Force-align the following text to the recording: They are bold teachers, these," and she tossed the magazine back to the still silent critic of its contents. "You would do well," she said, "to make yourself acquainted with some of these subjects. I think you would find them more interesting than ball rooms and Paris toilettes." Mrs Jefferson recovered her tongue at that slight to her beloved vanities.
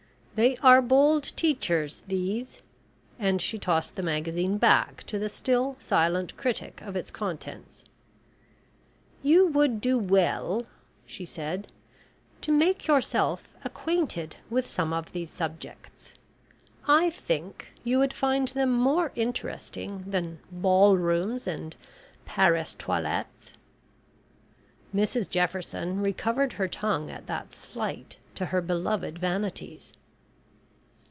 They 0.33 0.55
are 0.63 0.81
bold 0.81 1.23
teachers, 1.37 2.01
these," 2.07 2.61
and 3.19 3.39
she 3.39 3.59
tossed 3.59 3.95
the 3.95 4.01
magazine 4.01 4.57
back 4.57 5.03
to 5.03 5.19
the 5.19 5.29
still 5.29 5.75
silent 5.77 6.35
critic 6.35 6.81
of 6.81 6.95
its 6.95 7.11
contents. 7.11 7.83
"You 9.21 9.45
would 9.47 9.81
do 9.81 9.99
well," 9.99 10.65
she 11.05 11.25
said, 11.25 11.67
"to 12.41 12.51
make 12.51 12.87
yourself 12.87 13.43
acquainted 13.63 14.37
with 14.49 14.65
some 14.65 14.93
of 14.93 15.11
these 15.11 15.29
subjects. 15.29 16.15
I 16.87 17.11
think 17.11 17.73
you 17.83 17.99
would 17.99 18.13
find 18.13 18.47
them 18.47 18.71
more 18.71 19.11
interesting 19.15 20.03
than 20.07 20.39
ball 20.49 20.97
rooms 20.97 21.45
and 21.45 21.75
Paris 22.25 22.73
toilettes." 22.73 23.53
Mrs 24.95 25.29
Jefferson 25.29 25.99
recovered 25.99 26.53
her 26.53 26.69
tongue 26.69 27.11
at 27.11 27.27
that 27.27 27.51
slight 27.53 28.17
to 28.33 28.47
her 28.47 28.61
beloved 28.61 29.19
vanities. 29.19 29.93